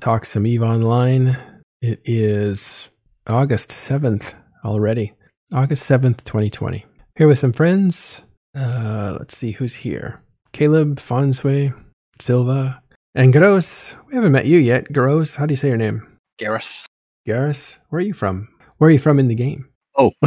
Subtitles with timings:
[0.00, 1.36] talk some Eve Online.
[1.82, 2.88] It is
[3.26, 4.34] August 7th
[4.64, 5.12] already.
[5.52, 6.86] August 7th, 2020.
[7.16, 8.22] Here with some friends.
[8.56, 10.22] Uh, let's see who's here.
[10.52, 11.74] Caleb, Fonsway,
[12.18, 12.82] Silva,
[13.14, 13.94] and Gross.
[14.08, 14.92] We haven't met you yet.
[14.92, 16.06] Gross, how do you say your name?
[16.38, 16.86] Gareth.
[17.28, 17.78] Garrus.
[17.90, 18.48] Where are you from?
[18.78, 19.68] Where are you from in the game?
[19.96, 20.12] Oh,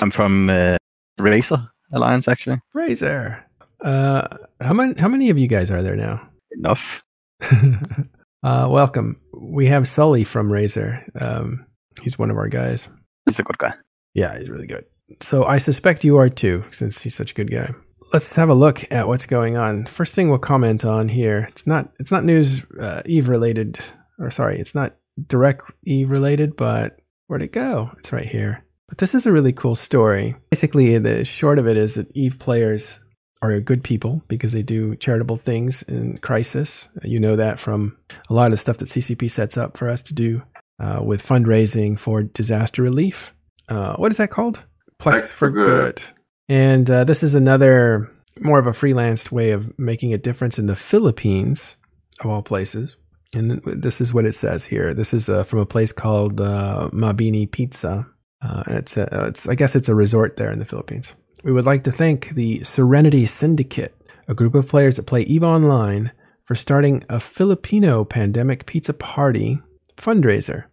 [0.00, 0.76] I'm from uh,
[1.18, 2.60] Razor Alliance, actually.
[2.72, 3.44] Razor.
[3.82, 4.28] Uh,
[4.60, 4.98] how many?
[5.00, 6.28] How many of you guys are there now?
[6.52, 7.02] Enough.
[8.42, 9.20] uh, welcome.
[9.32, 11.04] We have Sully from Razor.
[11.20, 11.66] Um,
[12.02, 12.88] he's one of our guys.
[13.26, 13.74] He's a good guy.
[14.14, 14.84] Yeah, he's really good.
[15.22, 17.72] So I suspect you are too, since he's such a good guy.
[18.12, 19.86] Let's have a look at what's going on.
[19.86, 21.46] First thing we'll comment on here.
[21.50, 21.92] It's not.
[21.98, 23.78] It's not news uh, Eve related,
[24.18, 27.90] or sorry, it's not direct Eve related, but where'd it go?
[27.98, 28.64] It's right here.
[28.88, 30.36] But this is a really cool story.
[30.50, 33.00] Basically, the short of it is that Eve players
[33.40, 36.88] are good people because they do charitable things in crisis.
[37.02, 37.96] You know that from
[38.28, 40.42] a lot of the stuff that CCP sets up for us to do
[40.80, 43.34] uh, with fundraising for disaster relief.
[43.68, 44.64] Uh, what is that called?
[45.00, 45.96] Plex for, for good.
[45.96, 46.02] good.
[46.48, 50.66] And uh, this is another more of a freelanced way of making a difference in
[50.66, 51.76] the Philippines,
[52.20, 52.96] of all places.
[53.34, 54.94] And this is what it says here.
[54.94, 58.06] This is uh, from a place called uh, Mabini Pizza.
[58.40, 61.14] Uh, it's, a, it's, I guess it's a resort there in the Philippines.
[61.44, 63.94] We would like to thank the Serenity Syndicate,
[64.26, 66.12] a group of players that play EVE Online,
[66.44, 69.60] for starting a Filipino pandemic pizza party
[69.96, 70.64] fundraiser.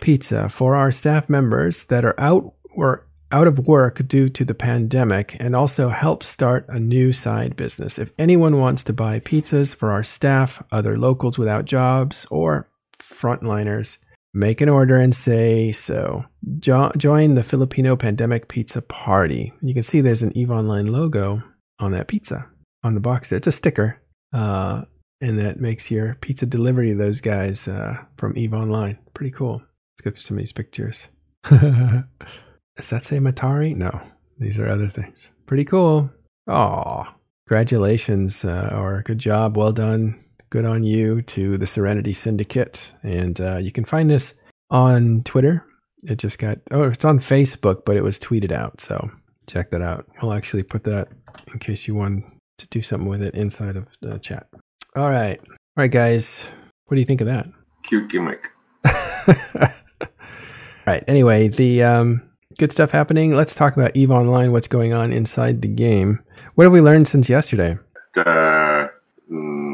[0.00, 4.54] Pizza for our staff members that are out or out of work due to the
[4.54, 7.98] pandemic and also help start a new side business.
[7.98, 13.96] If anyone wants to buy pizzas for our staff, other locals without jobs, or frontliners,
[14.34, 16.24] make an order and say so.
[16.58, 19.52] Jo- join the Filipino Pandemic Pizza Party.
[19.60, 21.42] You can see there's an EVE Online logo
[21.78, 22.46] on that pizza
[22.82, 23.36] on the box there.
[23.38, 24.00] It's a sticker.
[24.32, 24.82] Uh,
[25.20, 28.98] and that makes your pizza delivery to those guys uh, from EVE Online.
[29.14, 29.62] Pretty cool.
[29.92, 31.06] Let's go through some of these pictures.
[31.48, 33.76] Does that say Matari?
[33.76, 34.00] No,
[34.38, 35.30] these are other things.
[35.46, 36.10] Pretty cool.
[36.48, 37.14] Aw,
[37.46, 39.56] congratulations uh, or good job.
[39.56, 40.24] Well done.
[40.52, 42.92] Good on you to the Serenity Syndicate.
[43.02, 44.34] And uh, you can find this
[44.70, 45.64] on Twitter.
[46.04, 48.78] It just got, oh, it's on Facebook, but it was tweeted out.
[48.78, 49.10] So
[49.46, 50.04] check that out.
[50.20, 51.08] We'll actually put that
[51.50, 52.26] in case you want
[52.58, 54.46] to do something with it inside of the chat.
[54.94, 55.40] All right.
[55.40, 56.44] All right, guys.
[56.84, 57.46] What do you think of that?
[57.84, 58.46] Cute gimmick.
[58.84, 58.92] All
[60.86, 61.02] right.
[61.08, 63.34] Anyway, the um, good stuff happening.
[63.34, 64.52] Let's talk about Eve Online.
[64.52, 66.22] What's going on inside the game?
[66.56, 67.78] What have we learned since yesterday?
[68.14, 68.88] Uh,
[69.32, 69.71] mm,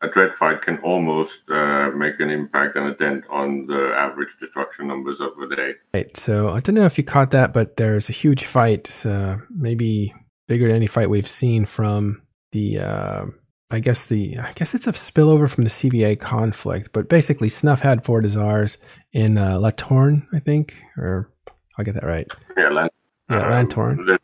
[0.00, 4.36] a dread fight can almost uh, make an impact and a dent on the average
[4.38, 5.72] destruction numbers of the day.
[5.92, 6.16] Right.
[6.16, 10.14] So I don't know if you caught that, but there's a huge fight, uh, maybe
[10.46, 12.22] bigger than any fight we've seen from
[12.52, 12.78] the.
[12.78, 13.24] Uh,
[13.70, 17.82] I guess the I guess it's a spillover from the CVA conflict, but basically Snuff
[17.82, 18.78] had Fortizars
[19.12, 21.30] in uh, La Torre, I think, or
[21.76, 22.26] I'll get that right.
[22.56, 22.88] Yeah, Lan-
[23.28, 24.06] yeah, um, Lantorn.
[24.06, 24.18] There's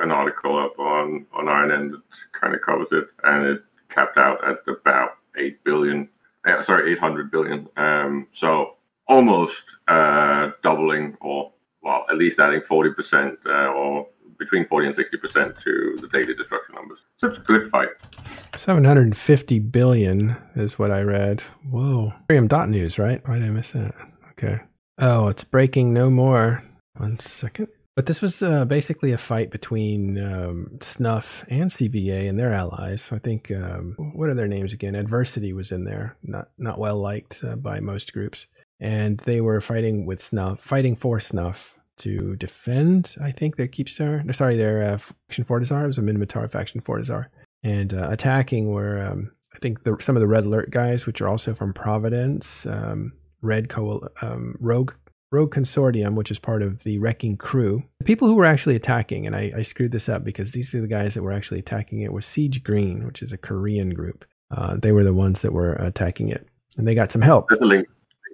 [0.00, 2.02] an article up on on Iron End that
[2.38, 6.08] kind of covers it, and it capped out at about eight billion.
[6.46, 7.68] Uh, sorry, eight hundred billion.
[7.76, 8.76] Um, so
[9.06, 14.96] almost uh, doubling, or well, at least adding forty percent, uh, or between 40 and
[14.96, 17.00] 60% to the daily destruction numbers.
[17.16, 17.88] So it's a good fight.
[18.22, 21.42] 750 billion is what I read.
[21.68, 22.14] Whoa.
[22.28, 23.20] Miriam News, right?
[23.26, 23.94] Why did I miss that?
[24.30, 24.60] Okay.
[24.98, 26.62] Oh, it's breaking no more.
[26.96, 27.68] One second.
[27.98, 33.02] But this was uh, basically a fight between um, Snuff and CVA and their allies.
[33.02, 34.94] So I think um, what are their names again?
[34.94, 38.46] Adversity was in there, not not well liked uh, by most groups,
[38.78, 44.32] and they were fighting with Snuff, fighting for Snuff to defend, I think, their Keepstar.
[44.32, 45.82] Sorry, their uh, faction Fortizar.
[45.82, 47.26] It was a Minmatar faction Fortizar.
[47.64, 51.20] And uh, attacking were, um, I think, the, some of the Red Alert guys, which
[51.20, 54.92] are also from Providence, um, Red Coal, um, Rogue
[55.30, 57.84] Rogue Consortium, which is part of the Wrecking Crew.
[57.98, 60.80] The people who were actually attacking, and I, I, screwed this up because these are
[60.80, 64.24] the guys that were actually attacking it, was Siege Green, which is a Korean group.
[64.50, 66.46] Uh, they were the ones that were attacking it.
[66.78, 67.48] And they got some help.
[67.50, 67.88] There's a link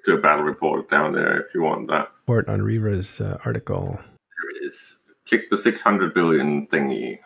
[0.04, 2.10] to a battle report down there if you want that.
[2.20, 3.98] Report on Riva's uh, article.
[3.98, 4.96] There it is.
[5.26, 7.18] Click the 600 billion thingy.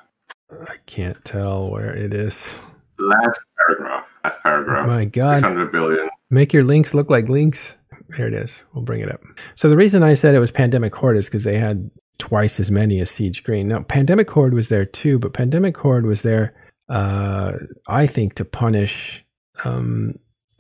[0.51, 2.49] I can't tell where it is.
[2.99, 4.07] Last paragraph.
[4.25, 4.85] Last paragraph.
[4.85, 5.41] Oh my God.
[5.41, 6.09] 600 billion.
[6.31, 7.75] Make your links look like links.
[8.17, 8.63] Here it is.
[8.73, 9.23] We'll bring it up.
[9.55, 12.71] So the reason I said it was Pandemic Horde is because they had twice as
[12.71, 13.69] many as Siege Green.
[13.69, 16.55] Now, Pandemic Horde was there too, but Pandemic Horde was there,
[16.89, 17.53] uh,
[17.87, 19.25] I think, to punish
[19.65, 20.15] um,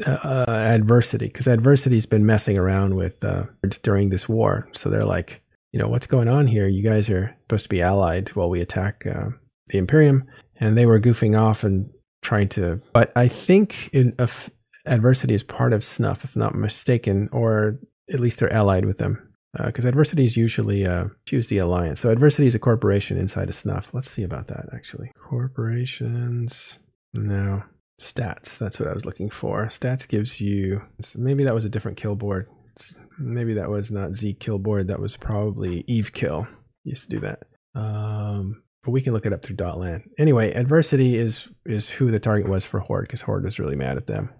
[0.06, 3.44] uh, adversity because adversity's been messing around with uh,
[3.82, 4.68] during this war.
[4.72, 5.42] So they're like,
[5.72, 6.68] you know, what's going on here?
[6.68, 9.30] You guys are supposed to be allied while we attack uh,
[9.68, 10.24] the Imperium,
[10.60, 11.90] and they were goofing off and
[12.22, 12.80] trying to.
[12.92, 14.14] But I think in
[14.88, 17.78] Adversity is part of Snuff, if not mistaken, or
[18.12, 19.24] at least they're allied with them.
[19.54, 22.00] Because uh, Adversity is usually uh, choose the alliance.
[22.00, 23.92] So Adversity is a corporation inside of Snuff.
[23.94, 25.10] Let's see about that actually.
[25.18, 26.80] Corporations.
[27.14, 27.62] No.
[28.00, 28.58] Stats.
[28.58, 29.66] That's what I was looking for.
[29.66, 30.82] Stats gives you.
[31.16, 32.48] Maybe that was a different kill board.
[33.18, 34.86] Maybe that was not zKillboard.
[34.86, 36.46] That was probably Eve kill.
[36.84, 37.42] Used to do that.
[37.74, 40.02] Um, but we can look it up through Dotlan.
[40.18, 43.96] Anyway, adversity is is who the target was for Horde because Horde was really mad
[43.96, 44.30] at them.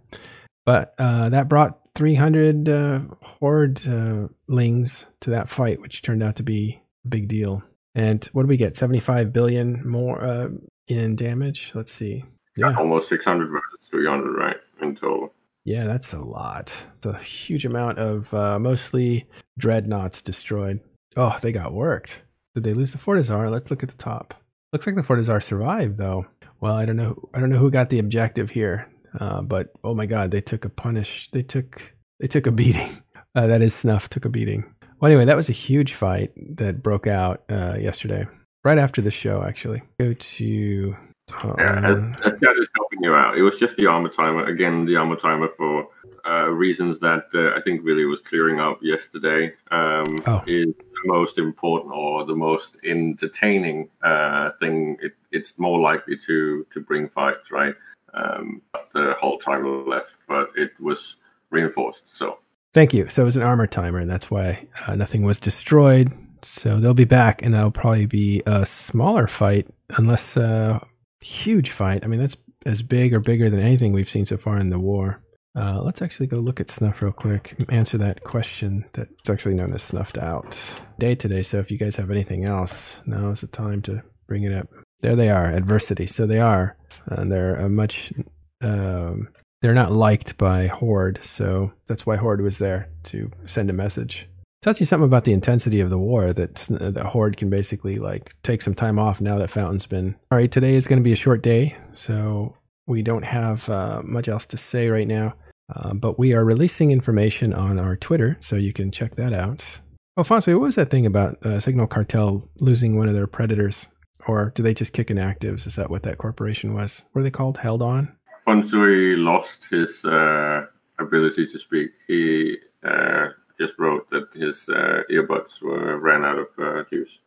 [0.68, 6.36] But uh, that brought 300 uh, Horde uh, lings to that fight, which turned out
[6.36, 7.62] to be a big deal.
[7.94, 8.76] And what do we get?
[8.76, 10.50] 75 billion more uh,
[10.86, 11.72] in damage.
[11.74, 12.26] Let's see.
[12.54, 14.56] Yeah, almost 600 versus 300, right?
[14.82, 15.32] In total.
[15.64, 16.74] Yeah, that's a lot.
[16.98, 19.26] It's a huge amount of uh, mostly
[19.56, 20.80] dreadnoughts destroyed.
[21.16, 22.20] Oh, they got worked.
[22.54, 23.50] Did they lose the Fortizar?
[23.50, 24.34] Let's look at the top.
[24.74, 26.26] Looks like the Fortizar survived, though.
[26.60, 27.30] Well, I don't know.
[27.32, 30.64] I don't know who got the objective here, uh, but oh my God, they took
[30.64, 31.30] a punish.
[31.32, 33.02] They took they took a beating.
[33.34, 34.64] Uh, that is Snuff took a beating.
[34.98, 38.26] Well, anyway, that was a huge fight that broke out uh, yesterday,
[38.64, 39.42] right after the show.
[39.42, 40.96] Actually, go to.
[41.30, 43.36] yeah, as, as is helping you out.
[43.36, 44.86] It was just the armor timer again.
[44.86, 45.88] The armor timer for
[46.28, 50.42] uh, reasons that uh, I think really was clearing up yesterday um, oh.
[50.46, 54.96] is the most important or the most entertaining uh, thing.
[55.00, 57.74] It, it's more likely to to bring fights, right?
[58.14, 58.62] Um,
[58.94, 61.16] the whole timer left, but it was
[61.50, 62.16] reinforced.
[62.16, 62.38] So
[62.72, 63.08] thank you.
[63.08, 66.12] So it was an armor timer, and that's why uh, nothing was destroyed.
[66.42, 70.86] So they'll be back, and that'll probably be a smaller fight, unless a uh,
[71.20, 72.04] huge fight.
[72.04, 74.78] I mean, that's as big or bigger than anything we've seen so far in the
[74.78, 75.22] war.
[75.56, 77.56] Uh, let's actually go look at Snuff real quick.
[77.68, 80.56] Answer that question that's actually known as Snuffed Out
[81.00, 81.42] day today.
[81.42, 84.68] So if you guys have anything else, now is the time to bring it up.
[85.00, 86.06] There they are, adversity.
[86.06, 86.76] So they are,
[87.06, 88.12] and they're a much.
[88.60, 89.28] Um,
[89.60, 94.28] they're not liked by Horde, so that's why Horde was there to send a message.
[94.62, 98.34] Tells you something about the intensity of the war that the Horde can basically like
[98.42, 100.16] take some time off now that Fountain's been.
[100.30, 102.54] All right, today is going to be a short day, so
[102.86, 105.34] we don't have uh, much else to say right now.
[105.74, 109.80] Uh, but we are releasing information on our Twitter, so you can check that out.
[110.16, 113.88] Oh, Fonsoy, what was that thing about uh, Signal Cartel losing one of their predators?
[114.26, 115.66] Or do they just kick inactives?
[115.66, 117.04] Is that what that corporation was?
[117.14, 117.58] Were they called?
[117.58, 118.16] Held on?
[118.46, 120.66] Fonsui lost his uh,
[120.98, 121.90] ability to speak.
[122.06, 123.28] He uh,
[123.60, 127.18] just wrote that his uh, earbuds were ran out of uh, juice.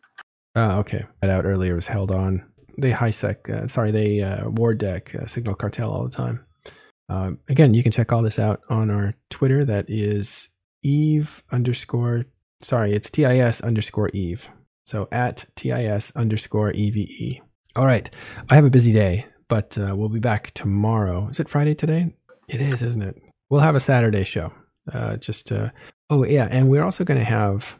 [0.56, 1.06] Ah, okay.
[1.22, 2.44] That out earlier was held on.
[2.78, 6.46] They high sec, sorry, they ward deck Signal Cartel all the time.
[7.10, 9.66] Um, again, you can check all this out on our Twitter.
[9.66, 10.48] That is
[10.82, 12.26] Eve underscore,
[12.62, 14.50] sorry, it's TIS underscore Eve.
[14.92, 17.40] So at TIS underscore EVE.
[17.78, 18.10] All right.
[18.50, 21.30] I have a busy day, but uh, we'll be back tomorrow.
[21.30, 22.14] Is it Friday today?
[22.50, 23.16] It is, isn't it?
[23.50, 24.52] We'll have a Saturday show.
[24.92, 25.70] Uh, just, uh,
[26.10, 26.50] oh, yeah.
[26.52, 27.78] And we're also going to have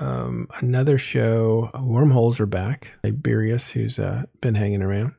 [0.00, 1.70] um, another show.
[1.78, 2.98] Wormholes are back.
[3.02, 5.12] Tiberius, who's uh, been hanging around.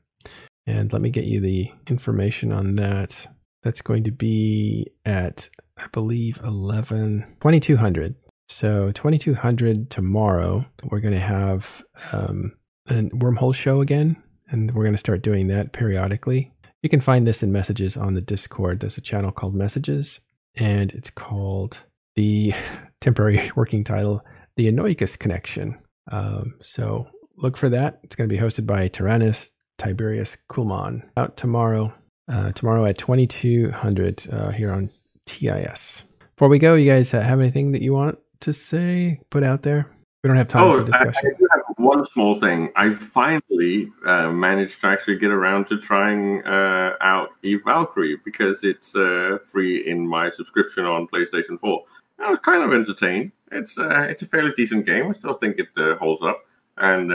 [0.65, 3.27] And let me get you the information on that.
[3.61, 8.15] That's going to be at, I believe, 11, 2200.
[8.47, 12.53] So 2200 tomorrow, we're going to have um,
[12.87, 16.51] a wormhole show again, and we're going to start doing that periodically.
[16.81, 18.79] You can find this in messages on the Discord.
[18.79, 20.19] There's a channel called Messages,
[20.55, 21.79] and it's called
[22.15, 22.53] the
[23.01, 24.23] temporary working title,
[24.55, 25.79] The Anoikis Connection.
[26.11, 27.99] Um, so look for that.
[28.03, 31.03] It's going to be hosted by Tyrannus Tiberius Kuhlmann.
[31.17, 31.93] Out tomorrow
[32.27, 34.89] uh, tomorrow at 2200 uh, here on
[35.25, 36.03] TIS.
[36.35, 39.91] Before we go, you guys have anything that you want to say, put out there?
[40.23, 41.13] We don't have time oh, for discussion.
[41.25, 42.71] I, I do have one small thing.
[42.75, 48.63] I finally uh, managed to actually get around to trying uh, out Eve Valkyrie because
[48.63, 51.83] it's uh, free in my subscription on PlayStation 4.
[52.19, 53.33] I was kind of entertained.
[53.51, 55.09] It's uh, it's a fairly decent game.
[55.09, 55.67] I still think it
[55.99, 56.41] holds up.
[56.77, 57.11] And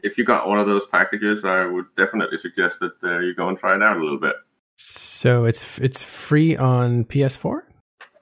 [0.00, 3.48] if you got one of those packages, I would definitely suggest that uh, you go
[3.48, 4.36] and try it out a little bit.
[4.76, 7.62] So it's it's free on PS4.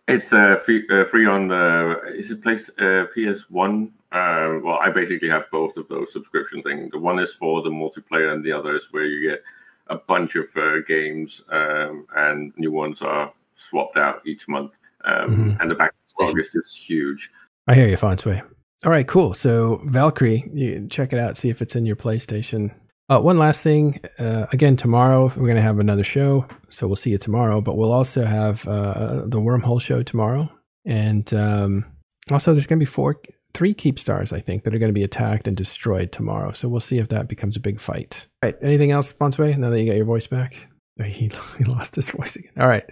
[0.09, 3.91] It's uh, free, uh, free on the is it place uh, PS1.
[4.13, 6.93] Uh, well, I basically have both of those subscription things.
[6.93, 9.43] The one is for the multiplayer, and the other is where you get
[9.89, 14.79] a bunch of uh, games, um, and new ones are swapped out each month.
[15.05, 15.61] Um, mm-hmm.
[15.61, 17.31] And the backlog is just huge.
[17.67, 18.43] I hear you, Fonsway.
[18.85, 19.35] All right, cool.
[19.35, 22.75] So Valkyrie, you check it out, see if it's in your PlayStation.
[23.09, 24.01] Uh, one last thing.
[24.19, 27.61] Uh, again, tomorrow we're going to have another show, so we'll see you tomorrow.
[27.61, 30.51] But we'll also have uh, the Wormhole show tomorrow,
[30.85, 31.85] and um,
[32.31, 33.21] also there's going to be four,
[33.55, 36.51] three Keepstars, I think, that are going to be attacked and destroyed tomorrow.
[36.51, 38.27] So we'll see if that becomes a big fight.
[38.43, 38.59] All right.
[38.61, 39.57] Anything else, Fonsway?
[39.57, 40.57] Now that you got your voice back,
[41.05, 42.53] he, he lost his voice again.
[42.59, 42.85] All right.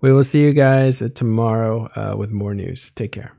[0.00, 2.90] We will see you guys tomorrow uh, with more news.
[2.90, 3.36] Take care.